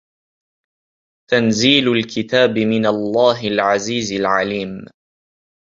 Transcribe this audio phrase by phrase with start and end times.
[1.29, 4.85] تَنزيلُ الكِتابِ مِنَ اللَّهِ العَزيزِ العَليمِ